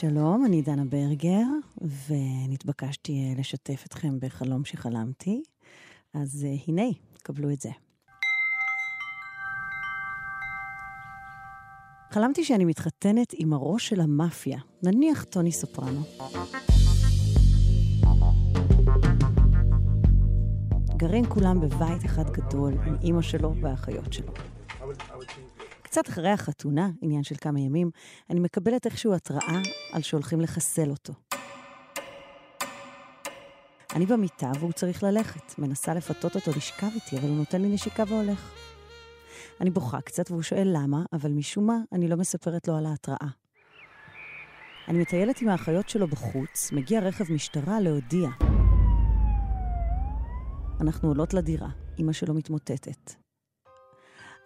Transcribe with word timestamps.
שלום, 0.00 0.44
אני 0.46 0.62
דנה 0.62 0.84
ברגר, 0.84 1.46
ונתבקשתי 2.08 3.34
לשתף 3.38 3.82
אתכם 3.86 4.20
בחלום 4.20 4.64
שחלמתי, 4.64 5.42
אז 6.14 6.46
הנה, 6.66 6.82
קבלו 7.22 7.50
את 7.50 7.60
זה. 7.60 7.70
חלמתי 12.10 12.44
שאני 12.44 12.64
מתחתנת 12.64 13.34
עם 13.36 13.52
הראש 13.52 13.88
של 13.88 14.00
המאפיה, 14.00 14.58
נניח 14.82 15.24
טוני 15.24 15.52
סופרנו. 15.52 16.00
גרים 20.96 21.26
כולם 21.26 21.60
בבית 21.60 22.04
אחד 22.04 22.30
גדול 22.30 22.72
עם 22.86 22.96
אימא 23.02 23.22
שלו 23.22 23.54
והאחיות 23.62 24.12
שלו. 24.12 24.32
קצת 25.98 26.08
אחרי 26.08 26.30
החתונה, 26.30 26.90
עניין 27.00 27.22
של 27.22 27.34
כמה 27.40 27.60
ימים, 27.60 27.90
אני 28.30 28.40
מקבלת 28.40 28.86
איכשהו 28.86 29.14
התראה 29.14 29.60
על 29.92 30.02
שהולכים 30.02 30.40
לחסל 30.40 30.90
אותו. 30.90 31.12
אני 33.94 34.06
במיטה 34.06 34.50
והוא 34.58 34.72
צריך 34.72 35.02
ללכת. 35.02 35.58
מנסה 35.58 35.94
לפתות 35.94 36.36
אותו 36.36 36.50
לשכב 36.50 36.86
איתי, 36.94 37.18
אבל 37.18 37.28
הוא 37.28 37.36
נותן 37.36 37.62
לי 37.62 37.68
נשיקה 37.68 38.04
והולך. 38.08 38.52
אני 39.60 39.70
בוכה 39.70 40.00
קצת 40.00 40.30
והוא 40.30 40.42
שואל 40.42 40.68
למה, 40.72 41.04
אבל 41.12 41.30
משום 41.30 41.66
מה 41.66 41.78
אני 41.92 42.08
לא 42.08 42.16
מספרת 42.16 42.68
לו 42.68 42.76
על 42.76 42.86
ההתראה. 42.86 43.28
אני 44.88 44.98
מטיילת 44.98 45.42
עם 45.42 45.48
האחיות 45.48 45.88
שלו 45.88 46.08
בחוץ, 46.08 46.72
מגיע 46.72 47.00
רכב 47.00 47.32
משטרה 47.32 47.80
להודיע. 47.80 48.28
אנחנו 50.80 51.08
עולות 51.08 51.34
לדירה, 51.34 51.68
אמא 51.98 52.12
שלו 52.12 52.34
מתמוטטת. 52.34 53.27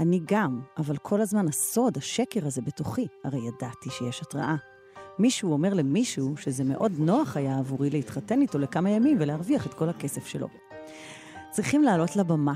אני 0.00 0.20
גם, 0.24 0.60
אבל 0.78 0.96
כל 0.96 1.20
הזמן 1.20 1.48
הסוד, 1.48 1.96
השקר 1.96 2.46
הזה 2.46 2.62
בתוכי, 2.62 3.06
הרי 3.24 3.38
ידעתי 3.38 3.90
שיש 3.90 4.22
התראה. 4.22 4.56
מישהו 5.18 5.52
אומר 5.52 5.74
למישהו 5.74 6.36
שזה 6.36 6.64
מאוד 6.64 6.92
נוח 6.98 7.36
היה 7.36 7.58
עבורי 7.58 7.90
להתחתן 7.90 8.40
איתו 8.40 8.58
לכמה 8.58 8.90
ימים 8.90 9.16
ולהרוויח 9.20 9.66
את 9.66 9.74
כל 9.74 9.88
הכסף 9.88 10.26
שלו. 10.26 10.48
צריכים 11.50 11.82
לעלות 11.82 12.16
לבמה. 12.16 12.54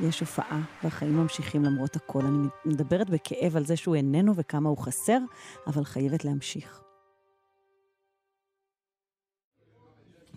יש 0.00 0.20
הופעה, 0.20 0.60
והחיים 0.84 1.16
ממשיכים 1.16 1.64
למרות 1.64 1.96
הכל. 1.96 2.20
אני 2.20 2.48
מדברת 2.64 3.10
בכאב 3.10 3.56
על 3.56 3.66
זה 3.66 3.76
שהוא 3.76 3.94
איננו 3.94 4.32
וכמה 4.36 4.68
הוא 4.68 4.78
חסר, 4.78 5.18
אבל 5.66 5.84
חייבת 5.84 6.24
להמשיך. 6.24 6.85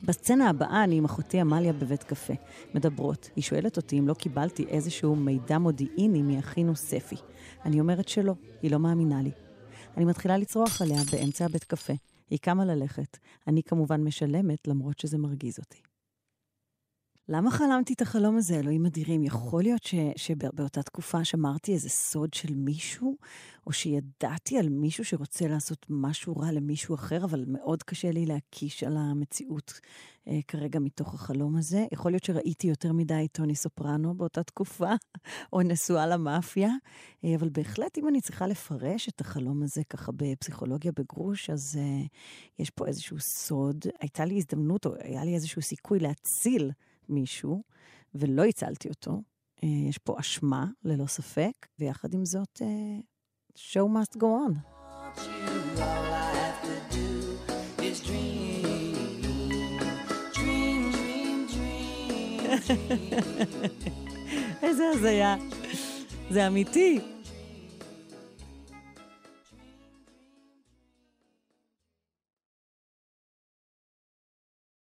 בסצנה 0.10 0.50
הבאה 0.50 0.84
אני 0.84 0.98
עם 0.98 1.06
אחותי 1.06 1.40
עמליה 1.40 1.74
בבית 1.74 2.04
קפה. 2.04 2.34
מדברות. 2.74 3.30
היא 3.36 3.44
שואלת 3.44 3.78
אותי 3.78 4.00
אם 4.00 4.08
לא 4.08 4.14
קיבלתי 4.14 4.66
איזשהו 4.68 5.16
מידע 5.16 5.58
מודיעיני 5.58 6.22
מאחינו 6.22 6.76
ספי. 6.76 7.16
אני 7.66 7.80
אומרת 7.80 8.08
שלא, 8.08 8.34
היא 8.62 8.72
לא 8.72 8.80
מאמינה 8.80 9.22
לי. 9.22 9.32
אני 9.98 10.06
מתחילה 10.06 10.38
לצרוח 10.38 10.82
עליה 10.82 11.02
באמצע 11.12 11.46
הבית 11.46 11.64
קפה. 11.64 11.94
היא 12.30 12.40
קמה 12.40 12.66
ללכת. 12.66 13.18
אני 13.48 13.64
כמובן 13.64 14.04
משלמת, 14.04 14.68
למרות 14.68 15.00
שזה 15.00 15.18
מרגיז 15.18 15.60
אותי. 15.60 15.89
למה 17.32 17.52
חלמתי 17.52 17.94
את 17.94 18.02
החלום 18.02 18.38
הזה, 18.38 18.60
אלוהים 18.60 18.86
אדירים? 18.86 19.24
יכול 19.24 19.64
להיות 19.64 19.84
ש, 19.84 19.96
שבאותה 20.16 20.84
תקופה 20.84 21.24
שמרתי 21.24 21.74
איזה 21.74 21.90
סוד 21.90 22.34
של 22.34 22.56
מישהו, 22.56 23.18
או 23.68 23.72
שידעתי 23.72 24.58
על 24.58 24.70
מישהו 24.70 25.06
שרוצה 25.06 25.48
לעשות 25.48 25.86
משהו 25.90 26.38
רע 26.38 26.52
למישהו 26.52 26.96
אחר, 26.96 27.24
אבל 27.24 27.46
מאוד 27.48 27.84
קשה 27.84 28.12
לי 28.12 28.26
להקיש 28.26 28.84
על 28.84 28.98
המציאות 28.98 29.80
אה, 30.28 30.40
כרגע 30.48 30.80
מתוך 30.80 31.14
החלום 31.14 31.58
הזה. 31.58 31.86
יכול 31.92 32.12
להיות 32.12 32.24
שראיתי 32.24 32.68
יותר 32.68 32.94
מדי 32.94 33.28
טוני 33.32 33.56
סופרנו 33.56 34.14
באותה 34.14 34.44
תקופה, 34.44 34.92
או 35.54 35.62
נשואה 35.62 36.08
למאפיה, 36.08 36.70
אה, 37.26 37.36
אבל 37.36 37.50
בהחלט 37.50 37.98
אם 37.98 38.08
אני 38.08 38.22
צריכה 38.22 38.48
לפרש 38.48 39.10
את 39.10 39.22
החלום 39.22 39.64
הזה 39.64 39.82
ככה 39.90 40.12
בפסיכולוגיה 40.16 40.92
בגרוש, 40.92 41.50
אז 41.50 41.80
אה, 41.82 42.06
יש 42.60 42.70
פה 42.70 42.88
איזשהו 42.88 43.18
סוד. 43.20 43.86
הייתה 44.00 44.26
לי 44.26 44.38
הזדמנות, 44.38 44.86
או 44.86 44.92
היה 45.00 45.26
לי 45.26 45.36
איזשהו 45.36 45.62
סיכוי 45.62 46.00
להציל. 46.00 46.72
מישהו, 47.10 47.64
ולא 48.16 48.46
הצלתי 48.46 48.90
אותו. 48.90 49.22
אה, 49.64 49.70
יש 49.90 49.98
פה 49.98 50.20
אשמה, 50.20 50.66
ללא 50.84 51.08
ספק, 51.08 51.68
ויחד 51.80 52.14
עם 52.14 52.26
זאת, 52.26 52.62
אה, 52.62 53.00
show 53.56 53.88
must 53.88 54.18
go 54.18 54.24
on. 54.24 54.54
איזה 64.64 64.84
הזיה. 64.94 65.36
זה 66.30 66.48
אמיתי. 66.48 67.00